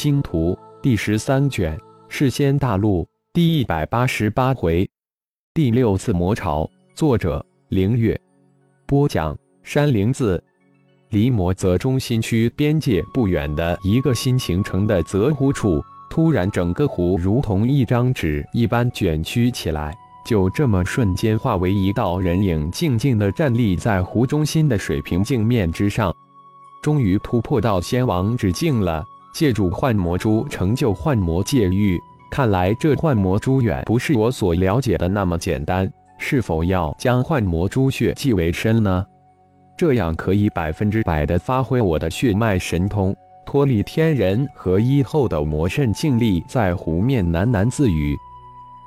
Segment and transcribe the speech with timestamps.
[0.00, 1.76] 星图》第十三卷
[2.08, 4.88] 《世仙大陆》第一百八十八回，
[5.52, 6.70] 第六次魔潮。
[6.94, 8.16] 作者：凌月。
[8.86, 10.40] 播讲：山灵子。
[11.08, 19.92] 离魔泽中心区边界不远的一个新形成的泽湖处，突然整个湖如同一张纸一般卷曲起来，
[20.24, 26.14] 就这么瞬间化为一道人影，静静地站立在湖中心的水平镜面之上。
[26.84, 29.04] 终于突破到仙王之境了。
[29.38, 31.96] 借助幻魔珠成就幻魔界域，
[32.28, 35.88] 看来这幻魔珠远不是我所了解的那么简单。
[36.18, 39.06] 是否要将幻魔珠血祭为身呢？
[39.76, 43.14] 这样可以百分之百的发挥我的血脉神通，
[43.46, 48.16] 脱离天人合一后的魔圣静力，在湖面喃喃自语：“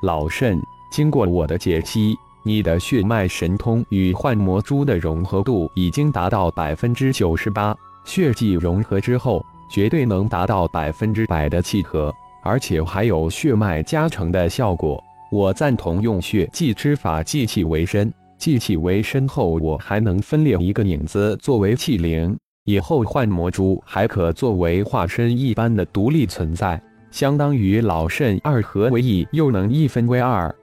[0.03, 0.61] 老圣，
[0.91, 7.73] 经过我的解析，你的血脉神通与幻魔珠的融合度已经达到百分之九十八，
[8.03, 15.01] 血迹融合之后。”绝对能达到百分之百的契合，而且还有血脉加成的效果。
[15.31, 18.11] 我赞同用血祭之法，祭气为身。
[18.37, 30.53] 祭气为身后，我还能分裂一个影子作为气灵，以后幻魔珠还可作为化身一般的独立存在，相当于老肾二合为一，又能一分为二。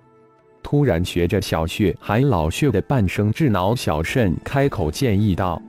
[0.60, 5.62] 突然，学着小血含老血的半生智脑小肾开口建议道：“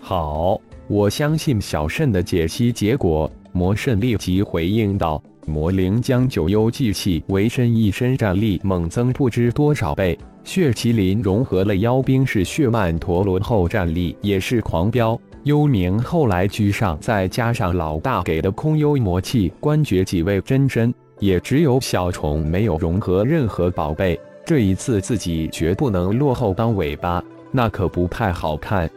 [0.00, 10.18] 好。”我相信小慎的解析结果，魔慎立即回应道：“魔灵将九幽祭气为身，一身战力猛增不知多少倍。
[10.44, 15.20] 血麒麟融合了妖兵式血曼陀罗后，战力也是狂飙。
[15.44, 24.18] 幽冥后来居上，再加上老大给的空幽魔气，官爵几位真身，也只有小虫没有融合任何宝贝。
[24.42, 28.88] 这一次自己绝不能落后当尾巴，那可不太好看。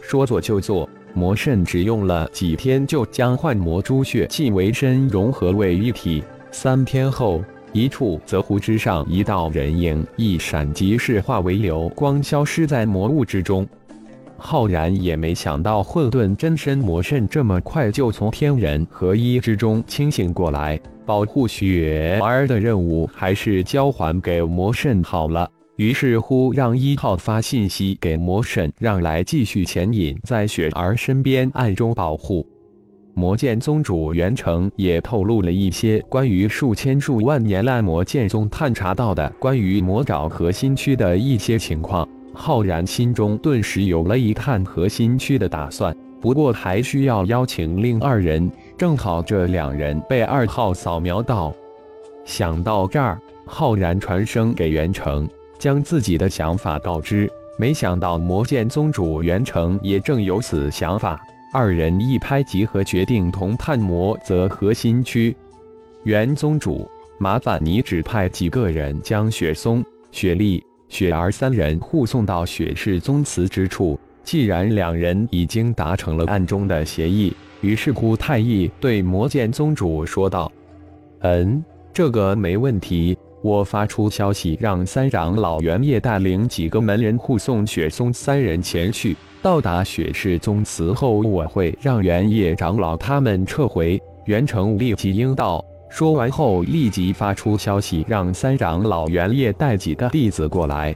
[0.00, 6.22] 说做就做。”魔圣只用了几天，就将幻魔珠血气为身融合为一体。
[6.50, 7.42] 三天后，
[7.72, 13.66] 一处泽湖之上，一道人影一闪即逝，化为流光，消失在魔雾之中。
[14.36, 20.78] 浩然也没想到，混沌真身魔圣这么快就从天人合一之中清醒过来。
[21.04, 25.50] 保护雪儿的任务，还是交还给魔圣好了。
[25.78, 32.44] 于是乎，让一号发信息给魔神，让来继续牵引在雪儿身边暗中保护。
[33.14, 42.08] 魔剑宗主袁成也透露了一些关于数千数万年来魔剑宗探查到的关于魔爪核心区的一些情况。
[42.34, 48.50] 浩然心中顿时有了一探核心区的打算，不过还需要邀请另二人。
[48.76, 51.54] 正好这两人被二号扫描到。
[52.24, 53.16] 想到这儿，
[53.46, 55.28] 浩然传声给袁成。
[55.58, 61.20] 将自己的想法告知，没想到魔剑宗主袁成也正有此想法。
[61.52, 65.34] 二人一拍即合，决定同探魔泽核心区。
[66.04, 66.88] 袁宗主，
[67.18, 73.98] 麻烦你指派几个人，将雪松、雪莉、雪儿三人护送到雪氏宗祠之处。
[74.22, 80.52] 既然两人已经达成了暗中的协议，于是乎太乙对魔剑宗主说道
[81.20, 81.64] ：“嗯，
[81.94, 89.16] 这个没问题。”我发出消息，让三长老袁业带领几个门人护送雪松三人前去。
[89.40, 94.00] 到达雪氏宗祠后，我会让袁业长老他们撤回。
[94.24, 95.64] 袁成立即应道。
[95.88, 100.94] 说完后，立即发出消息，让三长老袁业带几个弟子过来。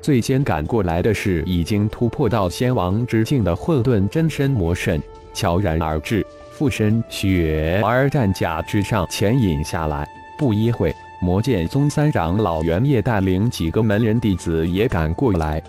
[0.00, 5.00] 最先赶过来的是已经突破到仙王之境的混沌真身魔神，
[5.34, 10.08] 悄然而至，附身雪儿战甲之上潜隐下来。
[10.38, 10.94] 不一会。
[11.20, 15.62] 魔剑宗三长老袁业带领几个门人弟子也赶过来。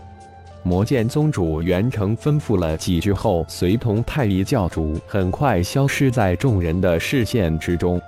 [0.64, 8.00] 魔剑宗主袁成吩咐了几句后，随同太乙教主很快消失在众人的视线之中。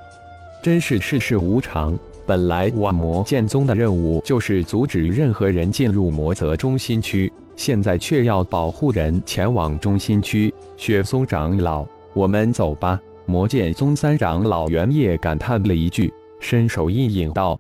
[0.61, 10.53] 真是世事无常，本来我魔剑宗的任务就是阻止任何人进入魔泽中心区，现在却要保护人前往中心区。
[10.75, 12.99] 雪松长老，我们走吧。
[13.25, 16.13] 魔剑宗三长老袁业感叹了一句。
[16.39, 17.59] 伸手一引道：“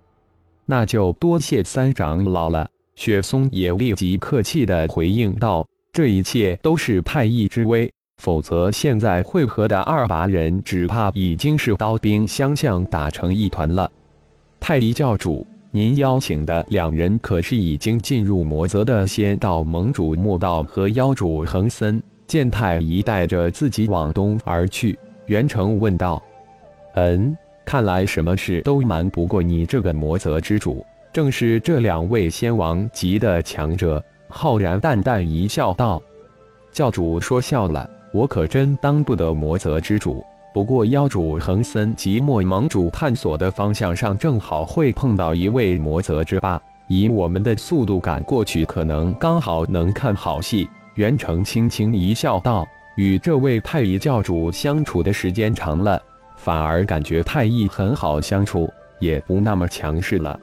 [0.65, 13.89] 那就多谢三长老了。”雪松也立即客气的回应道：“这一切都是太乙之威，否则现在会合的二八人只怕已经是刀兵相向，打成一团了。”
[14.59, 22.03] 太乙教主，您邀请的两人可是已经进入魔泽的仙道盟主莫道和妖主恒森？
[22.27, 26.21] 见太乙带着自己往东而去，袁成问道
[26.95, 27.35] ：“嗯。”
[27.69, 30.83] 看来什么事都瞒不过你这个魔泽之主，
[31.13, 34.03] 正是这两位仙王级的强者。
[34.27, 36.01] 浩然淡淡一笑，道
[36.73, 40.25] ：“教主说笑了，我可真当不得魔泽之主。
[40.51, 50.67] 不过妖主恒森及莫盟主探索的方向上正好会碰到一位魔泽之霸，以我们的速度赶过去，可能刚好能看好戏。
[50.95, 52.67] 袁成轻轻一笑，道
[52.97, 56.01] ：“与这位太乙教主相处的时间长了，
[56.41, 60.39] 反而感觉太乙很好相处，也不那么强势了。”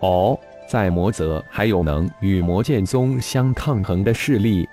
[0.00, 0.38] 哦，
[0.68, 4.68] 在魔泽还有能与魔剑宗相抗衡的势力？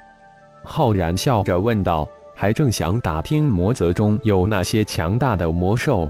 [0.63, 2.07] 浩然笑着问道。
[2.39, 6.07] 还正想打听魔泽中有哪些强大的魔兽，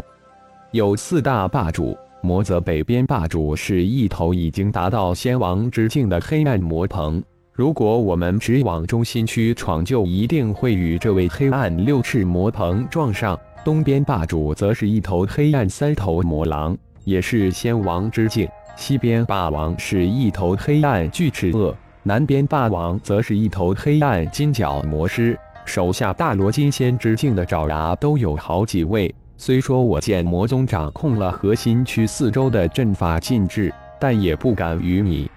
[0.72, 1.98] 有四大霸主。
[2.20, 7.24] 魔泽北边霸主是一头已经达到仙王之境的黑暗魔鹏。
[7.58, 13.36] 如果我们直往中心区闯，就一定会与这位黑暗六翅魔鹏撞上。
[13.66, 18.48] 东边霸主则是一头黑暗三头魔狼，也是仙王之境。
[18.76, 25.36] 西边霸王是一头黑暗巨齿鳄，南边霸王则是一头黑暗金角魔狮。
[25.66, 29.12] 手下大罗金仙之境的爪牙都有好几位。
[29.36, 35.28] 虽说我见魔宗掌控了核心区四周的阵法禁制，但也不敢与你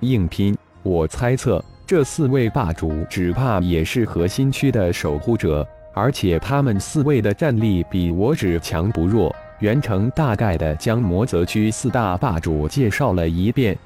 [0.00, 0.52] 硬拼。
[0.82, 9.34] 我猜测这四位霸主只怕也是核心区的守护者，而且他们四位的战力比我只强不弱。
[9.60, 13.78] 袁成大概的将魔泽区四大霸主介绍了一遍。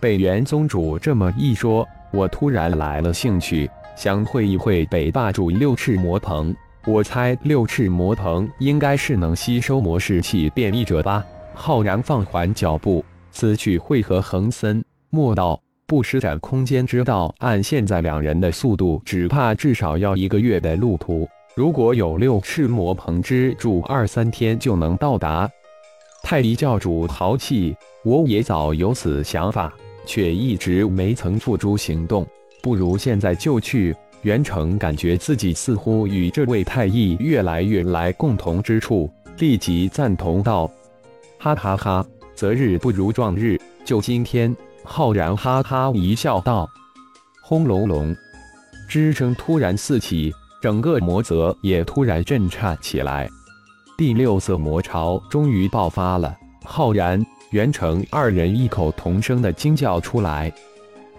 [0.00, 3.70] 被元宗主这么一说，我突然来了兴趣。
[3.94, 6.52] 想会一会北霸主六翅魔鹏，
[6.84, 11.24] 我猜六翅魔鹏应该是能吸收魔士气变异者吧。
[11.54, 21.28] 浩然放缓脚步，此去会合恒森，莫道不施展空间之道，按现在两人的速度，只怕至少要一个月的路途。
[21.54, 25.48] 如果有六翅魔鹏之助，二三天就能到达。
[26.22, 29.72] 太乙教主豪气，我也早有此想法，
[30.06, 32.26] 却一直没曾付诸行动。
[32.62, 33.94] 不如现在就去。
[34.22, 40.66] 袁成感觉自己似乎与这位太医越来越来共同之处，立即赞同道
[41.38, 46.68] ：“哈哈哈，择日不如撞日，就今天。”浩然哈哈一笑道
[47.42, 48.14] ：“轰隆隆！”
[48.86, 53.28] 之声突然四起，整个魔泽也突然震颤起来。
[53.96, 56.36] 第六色魔潮终于爆发了！
[56.64, 60.52] 浩然、袁成二人异口同声的惊叫出来。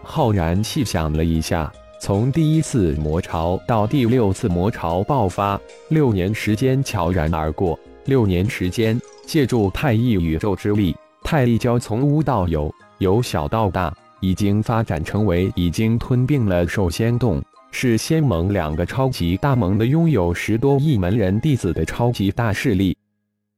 [0.04, 5.60] 浩然细想了一下，从第一次魔潮到第六次魔潮爆发，
[5.90, 7.78] 六年时间悄然而过。
[8.06, 22.96] 六年时间，借助太一宇宙之力，太一教从无到有，由小到大，已经发展成为已经吞并了兽仙洞，是仙盟两个超级大盟的拥有十多亿门人弟子的超级大势力。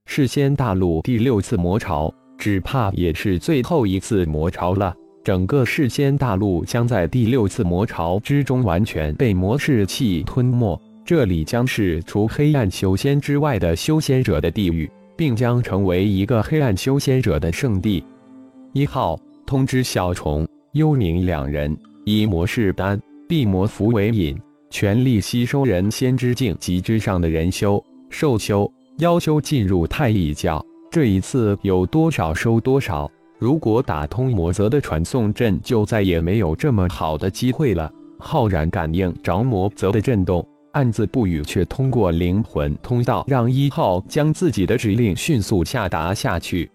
[0.05, 4.95] 世仙大陆第六次魔潮，只怕也是最后一次魔潮了。
[5.23, 18.01] 整个世仙大陆将在第六次魔潮之中完全被魔士气吞没，这里将是除黑暗修仙之外的修仙者的地狱，并将成为一个黑暗修仙者的圣地。
[18.71, 24.37] 一号通知小虫、幽冥两人，以魔士丹、地魔符为引，
[24.69, 30.63] 全力吸收人仙之境及之上的人修、兽修、妖修进入太乙教。
[30.91, 33.09] 这一次有多少收多少。
[33.39, 37.89] 如果打通魔泽的传送阵，就再也没有这么好的机会了。
[38.19, 46.69] 浩然感应着魔泽的震动，暗自不语，却通过灵魂通道让一号将自己的指令迅速下达下去。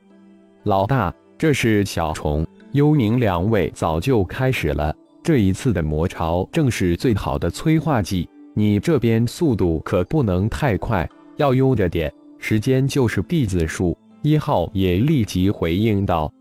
[0.62, 4.95] 老大，这是小虫、幽冥两位早就开始了。
[5.23, 12.12] 这一次的魔潮正是最好的催化剂，你这边速度可不能太快，要悠着点。
[12.38, 13.97] 时间就是弟子数。
[14.23, 16.33] 一号也立即回应道。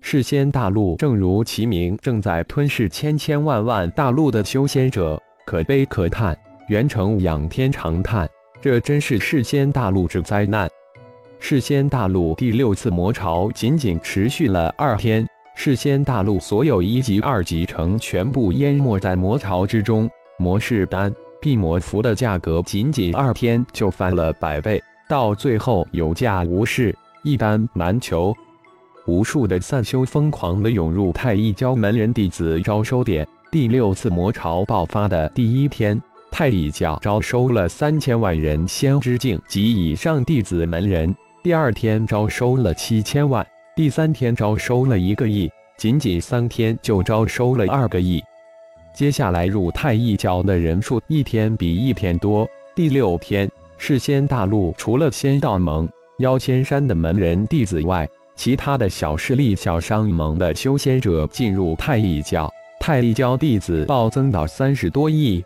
[0.00, 6.36] 世仙大陆正如其名，正在吞噬千千万万大陆的修仙者，可悲可叹。
[6.68, 8.28] 元成仰天长叹
[8.60, 10.68] ：“这真是世仙大陆之灾难。”
[11.40, 20.10] 世仙大陆第六次魔潮仅仅持续了二天，世仙大陆所有一级、二级城全部淹没在魔潮之中。
[20.38, 28.34] 魔士丹、地魔符的价格仅仅二天就翻了百倍，到最后有价无市，一单难求。
[29.06, 33.26] 无数的散修疯狂地涌入太一教门人弟子招收点。
[33.50, 36.00] 第六次魔潮爆发的第一天，
[36.32, 41.14] 太一教招收了三千万人仙之境及以上弟子门人。
[41.42, 43.46] 第二天招收了七千万，
[43.76, 48.22] 第三天招收了一个亿，仅仅三天就招收了二个亿。
[48.94, 52.48] 接下来入太一教的人数一天比一天多。
[52.76, 55.88] 第六天，世仙大陆除了仙道盟、
[56.20, 65.44] 妖仙山的门人弟子外，其他的小势力、小商盟的修仙者进入太乙教，太乙教弟子暴增到三十多亿。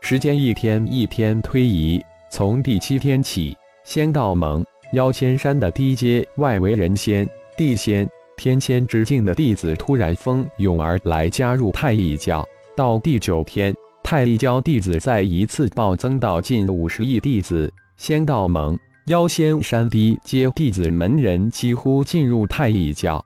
[0.00, 7.24] 时间一天一天推移，从第七天起，仙道盟、妖仙山的低阶外围人仙、
[7.62, 12.44] 地仙、天仙之境的弟子突然蜂拥而来，加入太乙教。
[12.76, 17.72] 到第九天，太乙教弟子再一次暴增到近五十亿弟子。
[17.96, 18.76] 仙道盟、
[19.06, 23.24] 妖仙山低阶弟子门人几乎进入太乙教。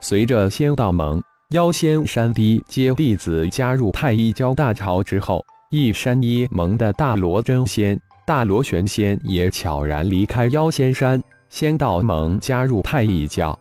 [0.00, 8.00] 随着仙道盟、妖仙山低阶弟子加入太乙教大潮之后，一山一盟的大罗真仙。
[8.26, 13.58] 大罗玄仙也悄然离开妖仙山，仙道盟加入太乙教。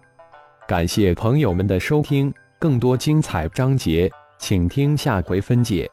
[0.68, 5.90] 感谢朋友们的收听，更多精彩章节，请听下回分解。